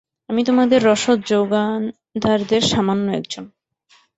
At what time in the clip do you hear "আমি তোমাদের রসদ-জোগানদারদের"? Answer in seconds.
0.29-2.63